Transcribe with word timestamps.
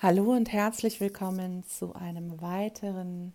Hallo 0.00 0.32
und 0.32 0.52
herzlich 0.52 1.00
willkommen 1.00 1.64
zu 1.64 1.92
einem 1.92 2.40
weiteren 2.40 3.34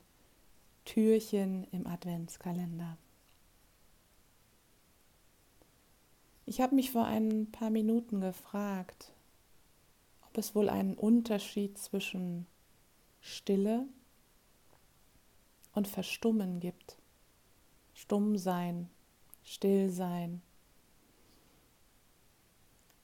Türchen 0.86 1.68
im 1.74 1.86
Adventskalender. 1.86 2.96
Ich 6.46 6.62
habe 6.62 6.74
mich 6.76 6.90
vor 6.90 7.04
ein 7.04 7.52
paar 7.52 7.70
Minuten 7.70 8.22
gefragt, 8.22 9.12
ob 10.26 10.38
es 10.38 10.56
wohl 10.56 10.70
einen 10.70 10.94
Unterschied 10.94 11.78
zwischen 11.78 12.48
Stille 13.20 13.86
und 15.74 15.90
Verstummen 15.90 16.62
gibt. 16.62 16.96
Stumm 17.94 18.38
sein, 18.38 18.90
still 19.44 19.90
sein. 19.90 20.42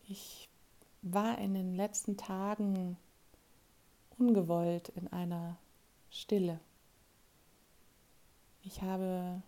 Ich 0.08 0.48
war 1.02 1.38
in 1.40 1.54
den 1.56 1.76
letzten 1.76 2.16
Tagen 2.16 2.96
ungewollt 4.20 4.90
in 4.90 5.08
einer 5.08 5.58
Stille. 6.12 6.60
Ich 8.62 8.82
habe 8.82 9.42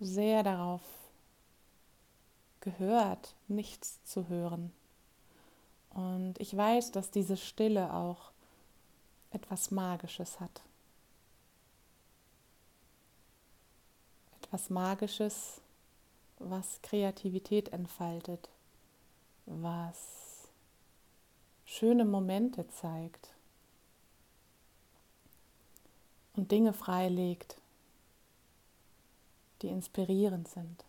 sehr 0.00 0.42
darauf 0.42 0.82
gehört, 2.60 3.34
nichts 3.48 4.02
zu 4.04 4.28
hören. 4.28 4.72
Und 5.90 6.40
ich 6.40 6.56
weiß, 6.56 6.92
dass 6.92 7.10
diese 7.10 7.36
Stille 7.36 7.92
auch 7.92 8.32
etwas 9.30 9.70
Magisches 9.70 10.40
hat. 10.40 10.62
Etwas 14.42 14.70
Magisches, 14.70 15.60
was 16.38 16.80
Kreativität 16.82 17.70
entfaltet, 17.70 18.48
was 19.46 20.23
schöne 21.64 22.04
Momente 22.04 22.66
zeigt 22.68 23.34
und 26.36 26.50
Dinge 26.50 26.72
freilegt, 26.72 27.60
die 29.62 29.68
inspirierend 29.68 30.48
sind. 30.48 30.84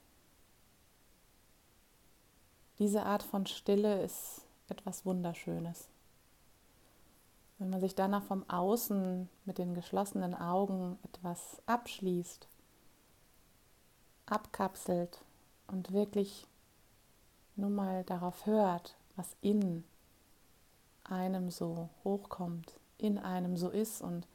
Diese 2.79 3.03
Art 3.03 3.23
von 3.23 3.45
Stille 3.45 4.01
ist 4.01 4.41
etwas 4.67 5.05
Wunderschönes. 5.05 5.87
Wenn 7.57 7.69
man 7.69 7.79
sich 7.79 7.95
danach 7.95 8.23
vom 8.23 8.47
Außen 8.49 9.29
mit 9.45 9.57
den 9.59 9.73
geschlossenen 9.73 10.35
Augen 10.35 10.99
etwas 11.03 11.61
abschließt, 11.67 12.49
abkapselt 14.25 15.21
und 15.67 15.93
wirklich 15.93 16.47
nur 17.55 17.69
mal 17.69 18.03
darauf 18.03 18.45
hört, 18.45 18.97
was 19.15 19.37
innen 19.39 19.85
einem 21.05 21.49
so 21.49 21.89
hochkommt, 22.03 22.79
in 22.97 23.17
einem 23.17 23.57
so 23.57 23.69
ist 23.69 24.01
und 24.01 24.27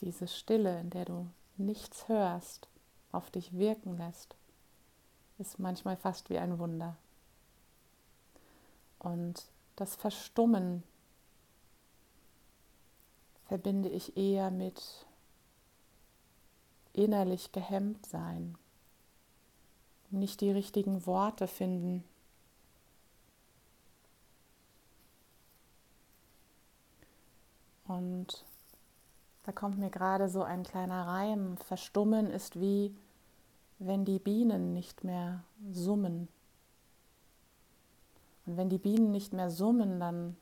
diese 0.00 0.26
Stille, 0.26 0.80
in 0.80 0.90
der 0.90 1.04
du 1.04 1.28
nichts 1.56 2.08
hörst, 2.08 2.68
auf 3.12 3.30
dich 3.30 3.52
wirken 3.56 3.96
lässt, 3.96 4.34
ist 5.38 5.58
manchmal 5.58 5.96
fast 5.96 6.30
wie 6.30 6.38
ein 6.38 6.58
Wunder. 6.58 6.96
Und 8.98 9.44
das 9.76 9.96
Verstummen 9.96 10.82
verbinde 13.46 13.88
ich 13.88 14.16
eher 14.16 14.50
mit 14.50 15.06
innerlich 16.92 17.52
gehemmt 17.52 18.06
sein, 18.06 18.56
nicht 20.10 20.40
die 20.40 20.50
richtigen 20.50 21.06
Worte 21.06 21.46
finden, 21.46 22.04
Und 27.96 28.44
da 29.44 29.52
kommt 29.52 29.78
mir 29.78 29.90
gerade 29.90 30.28
so 30.28 30.42
ein 30.42 30.62
kleiner 30.62 31.06
Reim. 31.06 31.56
Verstummen 31.58 32.30
ist 32.30 32.60
wie, 32.60 32.94
wenn 33.78 34.04
die 34.04 34.18
Bienen 34.18 34.72
nicht 34.72 35.04
mehr 35.04 35.42
summen. 35.72 36.28
Und 38.46 38.56
wenn 38.56 38.68
die 38.68 38.78
Bienen 38.78 39.10
nicht 39.10 39.32
mehr 39.32 39.50
summen, 39.50 40.00
dann 40.00 40.36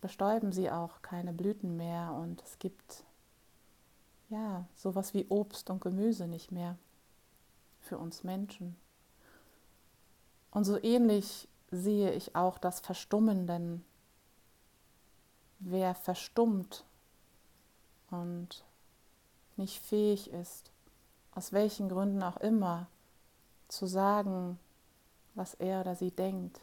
bestäuben 0.00 0.52
sie 0.52 0.70
auch 0.70 1.02
keine 1.02 1.32
Blüten 1.32 1.76
mehr 1.76 2.12
und 2.14 2.42
es 2.42 2.58
gibt 2.58 3.04
ja 4.28 4.64
sowas 4.76 5.14
wie 5.14 5.26
Obst 5.28 5.70
und 5.70 5.80
Gemüse 5.80 6.28
nicht 6.28 6.52
mehr 6.52 6.76
für 7.80 7.98
uns 7.98 8.22
Menschen. 8.22 8.76
Und 10.50 10.64
so 10.64 10.80
ähnlich 10.82 11.48
sehe 11.70 12.12
ich 12.12 12.36
auch 12.36 12.58
das 12.58 12.80
Verstummen, 12.80 13.46
denn 13.46 13.84
wer 15.58 15.94
verstummt 15.94 16.84
und 18.10 18.64
nicht 19.56 19.80
fähig 19.80 20.30
ist, 20.30 20.70
aus 21.32 21.52
welchen 21.52 21.88
Gründen 21.88 22.22
auch 22.22 22.38
immer, 22.38 22.86
zu 23.68 23.86
sagen, 23.86 24.58
was 25.34 25.54
er 25.54 25.82
oder 25.82 25.94
sie 25.94 26.10
denkt, 26.10 26.60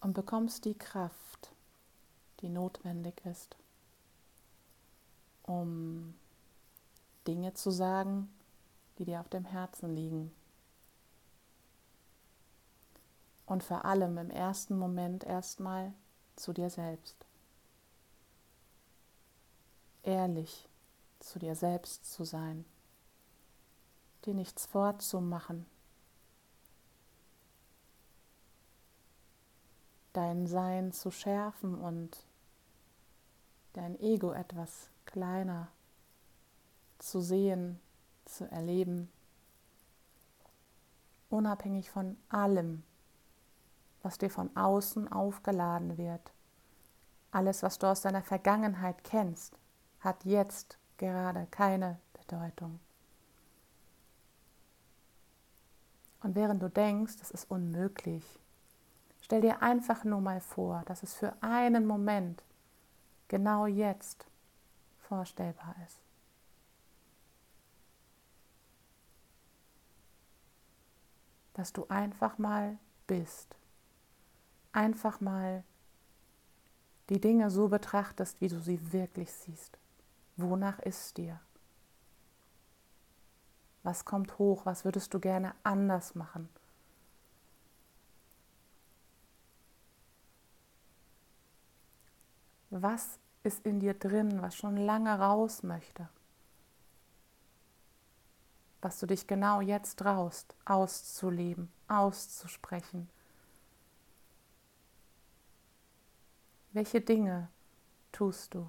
Und 0.00 0.14
bekommst 0.14 0.64
die 0.64 0.78
Kraft, 0.78 1.52
die 2.40 2.48
notwendig 2.48 3.20
ist, 3.26 3.54
um 5.42 6.14
Dinge 7.26 7.52
zu 7.52 7.70
sagen, 7.70 8.32
die 8.98 9.04
dir 9.04 9.20
auf 9.20 9.28
dem 9.28 9.44
Herzen 9.44 9.94
liegen. 9.94 10.32
Und 13.44 13.62
vor 13.62 13.84
allem 13.84 14.16
im 14.16 14.30
ersten 14.30 14.78
Moment 14.78 15.24
erstmal 15.24 15.92
zu 16.36 16.54
dir 16.54 16.70
selbst 16.70 17.26
ehrlich 20.04 20.68
zu 21.20 21.38
dir 21.38 21.54
selbst 21.54 22.10
zu 22.12 22.24
sein, 22.24 22.64
dir 24.24 24.34
nichts 24.34 24.66
vorzumachen, 24.66 25.66
dein 30.12 30.46
Sein 30.46 30.92
zu 30.92 31.10
schärfen 31.10 31.74
und 31.74 32.24
dein 33.72 33.98
Ego 34.00 34.32
etwas 34.32 34.88
kleiner 35.04 35.68
zu 36.98 37.20
sehen, 37.20 37.80
zu 38.24 38.50
erleben, 38.50 39.10
unabhängig 41.28 41.90
von 41.90 42.16
allem, 42.28 42.82
was 44.02 44.18
dir 44.18 44.30
von 44.30 44.54
außen 44.56 45.10
aufgeladen 45.10 45.98
wird, 45.98 46.32
alles, 47.30 47.62
was 47.62 47.78
du 47.78 47.88
aus 47.88 48.02
deiner 48.02 48.22
Vergangenheit 48.22 49.02
kennst, 49.02 49.58
hat 50.04 50.24
jetzt 50.24 50.78
gerade 50.98 51.46
keine 51.50 51.98
Bedeutung. 52.12 52.78
Und 56.22 56.34
während 56.34 56.62
du 56.62 56.70
denkst, 56.70 57.16
das 57.18 57.30
ist 57.30 57.50
unmöglich, 57.50 58.24
stell 59.20 59.40
dir 59.40 59.62
einfach 59.62 60.04
nur 60.04 60.20
mal 60.20 60.40
vor, 60.40 60.82
dass 60.86 61.02
es 61.02 61.14
für 61.14 61.34
einen 61.42 61.86
Moment 61.86 62.42
genau 63.28 63.66
jetzt 63.66 64.26
vorstellbar 65.00 65.74
ist. 65.86 65.98
Dass 71.52 71.72
du 71.72 71.86
einfach 71.88 72.38
mal 72.38 72.78
bist, 73.06 73.54
einfach 74.72 75.20
mal 75.20 75.62
die 77.10 77.20
Dinge 77.20 77.50
so 77.50 77.68
betrachtest, 77.68 78.40
wie 78.40 78.48
du 78.48 78.58
sie 78.58 78.92
wirklich 78.92 79.30
siehst. 79.30 79.78
Wonach 80.36 80.78
ist 80.80 81.16
dir? 81.16 81.40
Was 83.82 84.04
kommt 84.04 84.38
hoch? 84.38 84.66
Was 84.66 84.84
würdest 84.84 85.12
du 85.14 85.20
gerne 85.20 85.54
anders 85.62 86.14
machen? 86.14 86.48
Was 92.70 93.18
ist 93.44 93.64
in 93.66 93.78
dir 93.78 93.94
drin, 93.94 94.42
was 94.42 94.56
schon 94.56 94.76
lange 94.76 95.16
raus 95.16 95.62
möchte? 95.62 96.08
Was 98.80 98.98
du 98.98 99.06
dich 99.06 99.26
genau 99.26 99.60
jetzt 99.60 100.00
traust, 100.00 100.54
auszuleben, 100.64 101.70
auszusprechen. 101.88 103.08
Welche 106.72 107.00
Dinge 107.00 107.48
tust 108.10 108.54
du 108.54 108.66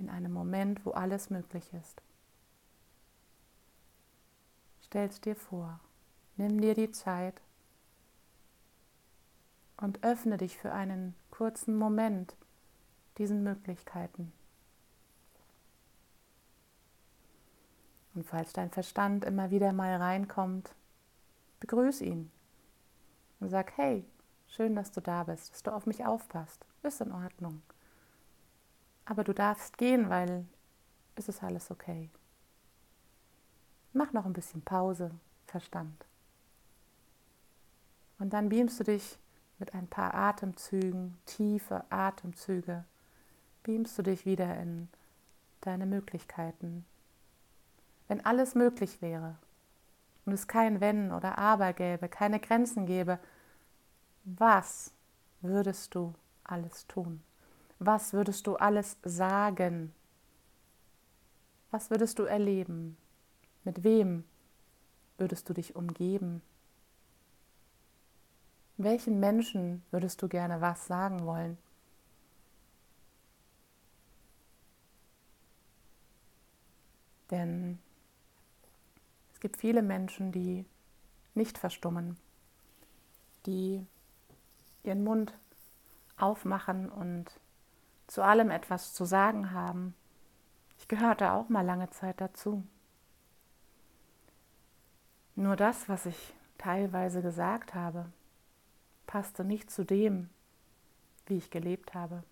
in 0.00 0.10
einem 0.10 0.32
Moment, 0.32 0.84
wo 0.84 0.90
alles 0.92 1.30
möglich 1.30 1.72
ist? 1.74 2.02
Stell's 4.82 5.20
dir 5.20 5.36
vor, 5.36 5.78
nimm 6.36 6.60
dir 6.60 6.74
die 6.74 6.90
Zeit 6.90 7.40
und 9.76 10.02
öffne 10.02 10.36
dich 10.36 10.56
für 10.56 10.72
einen 10.72 11.14
kurzen 11.30 11.76
Moment 11.76 12.34
diesen 13.18 13.42
Möglichkeiten. 13.42 14.32
Und 18.14 18.24
falls 18.24 18.52
dein 18.52 18.70
Verstand 18.70 19.24
immer 19.24 19.50
wieder 19.50 19.72
mal 19.72 19.94
reinkommt, 19.96 20.74
begrüß 21.60 22.00
ihn 22.00 22.30
und 23.38 23.50
sag, 23.50 23.76
hey, 23.76 24.04
schön, 24.48 24.74
dass 24.74 24.90
du 24.90 25.00
da 25.00 25.24
bist, 25.24 25.52
dass 25.52 25.62
du 25.62 25.72
auf 25.72 25.86
mich 25.86 26.04
aufpasst, 26.04 26.66
ist 26.82 27.00
in 27.00 27.12
Ordnung. 27.12 27.62
Aber 29.10 29.24
du 29.24 29.34
darfst 29.34 29.76
gehen, 29.76 30.08
weil 30.08 30.46
es 31.16 31.28
ist 31.28 31.42
alles 31.42 31.72
okay. 31.72 32.08
Mach 33.92 34.12
noch 34.12 34.24
ein 34.24 34.32
bisschen 34.32 34.62
Pause, 34.62 35.10
Verstand. 35.48 36.06
Und 38.20 38.32
dann 38.32 38.50
beamst 38.50 38.78
du 38.78 38.84
dich 38.84 39.18
mit 39.58 39.74
ein 39.74 39.88
paar 39.88 40.14
Atemzügen, 40.14 41.18
tiefe 41.26 41.82
Atemzüge 41.90 42.84
beamst 43.64 43.98
du 43.98 44.02
dich 44.02 44.26
wieder 44.26 44.56
in 44.60 44.88
deine 45.60 45.86
Möglichkeiten. 45.86 46.86
Wenn 48.06 48.24
alles 48.24 48.54
möglich 48.54 49.02
wäre 49.02 49.34
und 50.24 50.34
es 50.34 50.46
kein 50.46 50.80
Wenn 50.80 51.10
oder 51.10 51.36
Aber 51.36 51.72
gäbe, 51.72 52.08
keine 52.08 52.38
Grenzen 52.38 52.86
gäbe, 52.86 53.18
was 54.22 54.92
würdest 55.40 55.96
du 55.96 56.14
alles 56.44 56.86
tun? 56.86 57.24
Was 57.82 58.12
würdest 58.12 58.46
du 58.46 58.56
alles 58.56 58.98
sagen? 59.02 59.94
Was 61.70 61.88
würdest 61.88 62.18
du 62.18 62.24
erleben? 62.24 62.98
Mit 63.64 63.84
wem 63.84 64.24
würdest 65.16 65.48
du 65.48 65.54
dich 65.54 65.76
umgeben? 65.76 66.42
Welchen 68.76 69.18
Menschen 69.18 69.82
würdest 69.90 70.20
du 70.20 70.28
gerne 70.28 70.60
was 70.60 70.86
sagen 70.86 71.24
wollen? 71.24 71.56
Denn 77.30 77.78
es 79.32 79.40
gibt 79.40 79.56
viele 79.56 79.80
Menschen, 79.80 80.32
die 80.32 80.66
nicht 81.34 81.56
verstummen, 81.56 82.18
die 83.46 83.86
ihren 84.82 85.02
Mund 85.02 85.32
aufmachen 86.18 86.90
und 86.90 87.39
zu 88.10 88.24
allem 88.24 88.50
etwas 88.50 88.92
zu 88.92 89.04
sagen 89.04 89.52
haben. 89.52 89.94
Ich 90.78 90.88
gehörte 90.88 91.30
auch 91.30 91.48
mal 91.48 91.64
lange 91.64 91.90
Zeit 91.90 92.20
dazu. 92.20 92.64
Nur 95.36 95.54
das, 95.54 95.88
was 95.88 96.06
ich 96.06 96.34
teilweise 96.58 97.22
gesagt 97.22 97.72
habe, 97.72 98.06
passte 99.06 99.44
nicht 99.44 99.70
zu 99.70 99.84
dem, 99.84 100.28
wie 101.26 101.36
ich 101.36 101.50
gelebt 101.50 101.94
habe. 101.94 102.24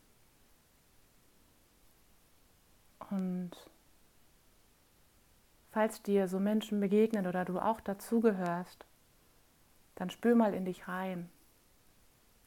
Und 3.10 3.52
falls 5.70 6.02
dir 6.02 6.26
so 6.26 6.40
Menschen 6.40 6.80
begegnen 6.80 7.28
oder 7.28 7.44
du 7.44 7.60
auch 7.60 7.80
dazugehörst, 7.80 8.84
dann 9.94 10.10
spür 10.10 10.34
mal 10.34 10.54
in 10.54 10.64
dich 10.64 10.88
rein. 10.88 11.30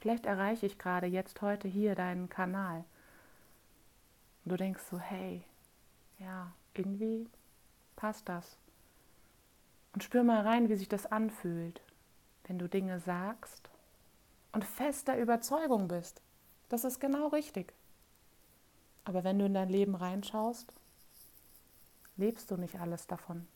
Vielleicht 0.01 0.25
erreiche 0.25 0.65
ich 0.65 0.77
gerade 0.77 1.07
jetzt 1.07 1.41
heute 1.41 1.69
hier 1.69 1.95
deinen 1.95 2.27
Kanal. 2.27 2.83
Und 4.43 4.51
du 4.51 4.57
denkst 4.57 4.83
so, 4.89 4.99
hey, 4.99 5.43
ja, 6.19 6.51
irgendwie 6.73 7.27
passt 7.95 8.27
das. 8.29 8.57
Und 9.93 10.03
spür 10.03 10.23
mal 10.23 10.41
rein, 10.41 10.69
wie 10.69 10.75
sich 10.75 10.89
das 10.89 11.05
anfühlt, 11.05 11.81
wenn 12.45 12.57
du 12.57 12.67
Dinge 12.67 12.99
sagst 12.99 13.69
und 14.51 14.65
fester 14.65 15.17
Überzeugung 15.17 15.87
bist. 15.87 16.21
Das 16.69 16.83
ist 16.85 16.99
genau 16.99 17.27
richtig. 17.27 17.73
Aber 19.03 19.23
wenn 19.23 19.39
du 19.39 19.45
in 19.45 19.53
dein 19.53 19.69
Leben 19.69 19.95
reinschaust, 19.95 20.71
lebst 22.17 22.51
du 22.51 22.57
nicht 22.57 22.79
alles 22.79 23.07
davon. 23.07 23.47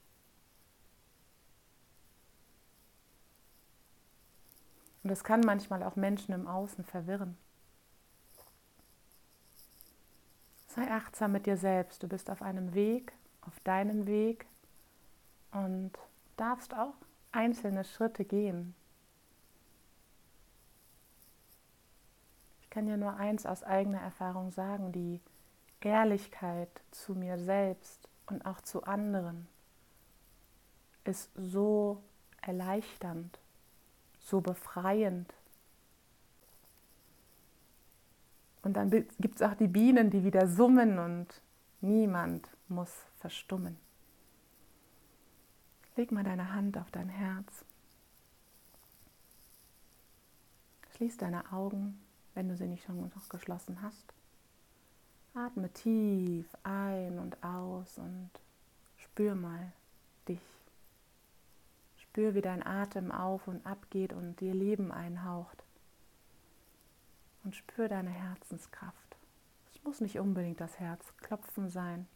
Und 5.03 5.09
das 5.09 5.23
kann 5.23 5.41
manchmal 5.41 5.83
auch 5.83 5.95
Menschen 5.95 6.33
im 6.33 6.47
Außen 6.47 6.83
verwirren. 6.83 7.37
Sei 10.75 10.92
achtsam 10.92 11.31
mit 11.31 11.45
dir 11.45 11.56
selbst. 11.56 12.04
Du 12.04 12.07
bist 12.07 12.30
auf 12.30 12.42
einem 12.42 12.74
Weg, 12.74 13.13
auf 13.42 13.57
deinem 13.62 14.07
Weg 14.07 14.45
und 15.51 15.92
darfst 16.36 16.74
auch 16.74 16.95
einzelne 17.31 17.86
Schritte 17.86 18.25
gehen. 18.25 18.75
Ich 22.62 22.69
kann 22.69 22.88
dir 22.88 22.98
nur 22.98 23.16
eins 23.16 23.45
aus 23.45 23.63
eigener 23.63 24.01
Erfahrung 24.01 24.51
sagen, 24.51 24.92
die 24.92 25.22
Ehrlichkeit 25.80 26.69
zu 26.92 27.13
mir 27.13 27.38
selbst 27.38 28.10
und 28.25 28.45
auch 28.45 28.60
zu 28.60 28.83
anderen 28.83 29.48
ist 31.06 31.30
so 31.36 32.01
erleichternd, 32.42 33.39
so 34.19 34.42
befreiend. 34.42 35.31
Und 38.65 38.73
dann 38.73 38.89
gibt 38.89 39.35
es 39.35 39.41
auch 39.44 39.53
die 39.53 39.67
Bienen, 39.67 40.09
die 40.09 40.23
wieder 40.23 40.47
summen 40.47 40.97
und 40.97 41.28
niemand 41.81 42.49
muss 42.68 42.92
verstummen. 43.19 43.78
Leg 45.95 46.11
mal 46.11 46.23
deine 46.23 46.51
Hand 46.51 46.75
auf 46.80 46.90
dein 46.90 47.07
Herz. 47.07 47.63
Schließ 50.95 51.18
deine 51.18 51.51
Augen, 51.54 52.01
wenn 52.33 52.49
du 52.49 52.57
sie 52.57 52.66
nicht 52.66 52.83
schon 52.83 52.99
noch 52.99 53.30
geschlossen 53.30 53.83
hast. 53.83 54.13
Atme 55.35 55.69
tief 55.69 56.47
ein 56.63 57.19
und 57.19 57.44
aus 57.44 57.99
und 57.99 58.31
spür 58.97 59.35
mal 59.35 59.73
dich. 60.28 60.42
Spür, 61.97 62.33
wie 62.33 62.42
dein 62.42 62.66
Atem 62.66 63.11
auf 63.11 63.47
und 63.47 63.63
ab 63.63 63.85
geht 63.92 64.11
und 64.11 64.40
dir 64.40 64.56
Leben 64.56 64.92
einhaucht. 64.92 65.65
Spür 67.56 67.88
deine 67.88 68.09
Herzenskraft. 68.09 69.18
Es 69.71 69.83
muss 69.83 70.02
nicht 70.02 70.19
unbedingt 70.19 70.59
das 70.59 70.80
Herzklopfen 70.80 71.69
sein. 71.69 72.07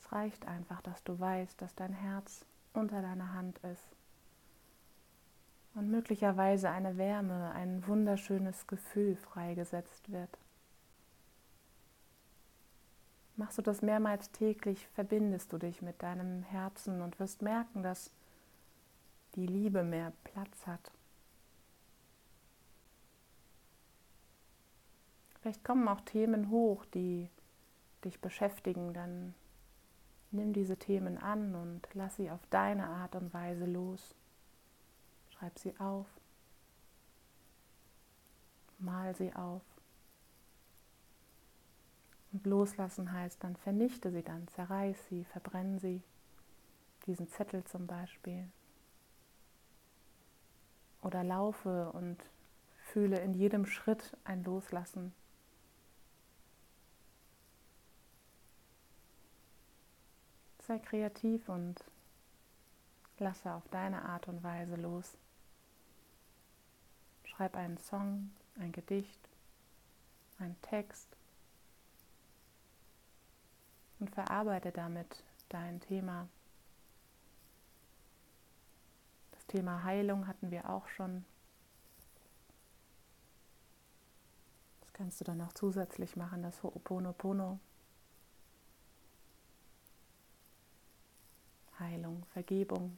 Es 0.00 0.10
reicht 0.10 0.46
einfach, 0.46 0.80
dass 0.80 1.04
du 1.04 1.18
weißt, 1.18 1.60
dass 1.60 1.74
dein 1.74 1.92
Herz 1.92 2.46
unter 2.72 3.02
deiner 3.02 3.34
Hand 3.34 3.58
ist. 3.58 3.88
Und 5.74 5.90
möglicherweise 5.90 6.70
eine 6.70 6.96
Wärme, 6.96 7.52
ein 7.52 7.86
wunderschönes 7.86 8.66
Gefühl 8.66 9.16
freigesetzt 9.16 10.10
wird. 10.10 10.30
Machst 13.36 13.58
du 13.58 13.62
das 13.62 13.82
mehrmals 13.82 14.32
täglich, 14.32 14.88
verbindest 14.94 15.52
du 15.52 15.58
dich 15.58 15.82
mit 15.82 16.02
deinem 16.02 16.42
Herzen 16.42 17.02
und 17.02 17.20
wirst 17.20 17.42
merken, 17.42 17.82
dass 17.84 18.10
die 19.36 19.46
Liebe 19.46 19.84
mehr 19.84 20.12
Platz 20.24 20.66
hat. 20.66 20.90
Vielleicht 25.48 25.64
kommen 25.64 25.88
auch 25.88 26.02
Themen 26.02 26.50
hoch, 26.50 26.84
die 26.84 27.30
dich 28.04 28.20
beschäftigen, 28.20 28.92
dann 28.92 29.34
nimm 30.30 30.52
diese 30.52 30.76
Themen 30.76 31.16
an 31.16 31.54
und 31.54 31.88
lass 31.94 32.16
sie 32.16 32.30
auf 32.30 32.46
deine 32.50 32.86
Art 32.86 33.14
und 33.14 33.32
Weise 33.32 33.64
los. 33.64 34.14
Schreib 35.30 35.58
sie 35.58 35.72
auf, 35.80 36.04
mal 38.78 39.16
sie 39.16 39.34
auf. 39.34 39.62
Und 42.32 42.44
loslassen 42.44 43.10
heißt 43.10 43.42
dann, 43.42 43.56
vernichte 43.56 44.10
sie 44.10 44.22
dann, 44.22 44.46
zerreiß 44.48 44.98
sie, 45.08 45.24
verbrenn 45.24 45.78
sie, 45.78 46.02
diesen 47.06 47.26
Zettel 47.30 47.64
zum 47.64 47.86
Beispiel. 47.86 48.46
Oder 51.00 51.24
laufe 51.24 51.90
und 51.92 52.18
fühle 52.92 53.18
in 53.20 53.32
jedem 53.32 53.64
Schritt 53.64 54.14
ein 54.24 54.44
Loslassen 54.44 55.14
Sei 60.68 60.78
kreativ 60.80 61.48
und 61.48 61.82
lasse 63.18 63.50
auf 63.54 63.66
deine 63.70 64.02
Art 64.04 64.28
und 64.28 64.42
Weise 64.42 64.76
los. 64.76 65.16
Schreib 67.24 67.56
einen 67.56 67.78
Song, 67.78 68.30
ein 68.58 68.70
Gedicht, 68.72 69.18
einen 70.38 70.60
Text 70.60 71.08
und 73.98 74.10
verarbeite 74.10 74.70
damit 74.70 75.24
dein 75.48 75.80
Thema. 75.80 76.28
Das 79.30 79.46
Thema 79.46 79.84
Heilung 79.84 80.26
hatten 80.26 80.50
wir 80.50 80.68
auch 80.68 80.86
schon. 80.88 81.24
Das 84.82 84.92
kannst 84.92 85.18
du 85.18 85.24
dann 85.24 85.40
auch 85.40 85.54
zusätzlich 85.54 86.14
machen, 86.14 86.42
das 86.42 86.62
Ho'oponopono. 86.62 87.58
Heilung, 91.78 92.17
Vergebung. 92.32 92.96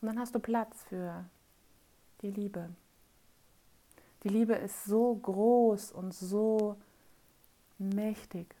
Und 0.00 0.08
dann 0.08 0.18
hast 0.18 0.34
du 0.34 0.38
Platz 0.38 0.82
für 0.84 1.24
die 2.22 2.30
Liebe. 2.30 2.70
Die 4.22 4.28
Liebe 4.28 4.54
ist 4.54 4.84
so 4.84 5.14
groß 5.14 5.92
und 5.92 6.14
so 6.14 6.76
mächtig. 7.78 8.54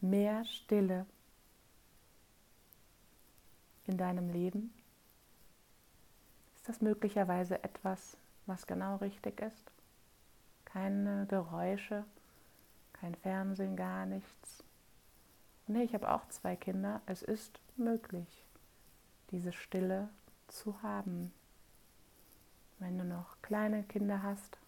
Mehr 0.00 0.44
Stille 0.44 1.06
in 3.90 3.98
deinem 3.98 4.30
Leben? 4.30 4.72
Ist 6.56 6.68
das 6.68 6.80
möglicherweise 6.80 7.62
etwas, 7.62 8.16
was 8.46 8.66
genau 8.66 8.96
richtig 8.96 9.40
ist? 9.40 9.70
Keine 10.64 11.26
Geräusche, 11.26 12.04
kein 12.92 13.14
Fernsehen, 13.16 13.76
gar 13.76 14.06
nichts. 14.06 14.62
Nee, 15.70 15.84
ich 15.84 15.94
habe 15.94 16.10
auch 16.10 16.26
zwei 16.28 16.56
Kinder. 16.56 17.00
Es 17.06 17.22
ist 17.22 17.60
möglich, 17.76 18.44
diese 19.30 19.52
Stille 19.52 20.08
zu 20.48 20.82
haben. 20.82 21.32
Wenn 22.80 22.98
du 22.98 23.04
noch 23.04 23.40
kleine 23.40 23.84
Kinder 23.84 24.22
hast, 24.22 24.58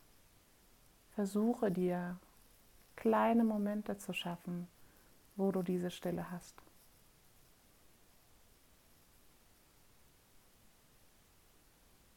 versuche 1.15 1.73
dir 1.73 2.19
kleine 2.95 3.43
Momente 3.43 3.99
zu 3.99 4.13
schaffen, 4.13 4.69
wo 5.35 5.51
du 5.51 5.65
diese 5.65 5.91
Stille 5.91 6.31
hast. 6.31 6.55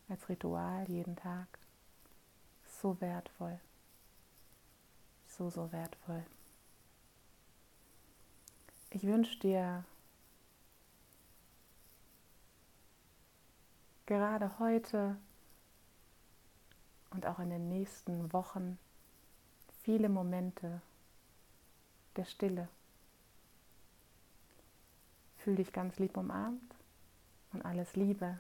Als 0.10 0.30
Ritual 0.30 0.88
jeden 0.88 1.16
Tag. 1.16 1.48
So 2.68 3.02
wertvoll 3.02 3.60
so, 5.38 5.50
so 5.50 5.72
wertvoll. 5.72 6.24
Ich 8.96 9.04
wünsche 9.04 9.38
dir 9.40 9.84
gerade 14.06 14.58
heute 14.58 15.18
und 17.10 17.26
auch 17.26 17.40
in 17.40 17.50
den 17.50 17.68
nächsten 17.68 18.32
Wochen 18.32 18.80
viele 19.84 20.08
Momente 20.08 20.82
der 22.16 22.24
Stille. 22.24 22.70
Fühl 25.40 25.58
dich 25.58 25.74
ganz 25.74 26.00
lieb 26.00 26.16
umarmt 26.16 26.74
und 27.52 27.66
alles 27.66 27.98
Liebe 27.98 28.40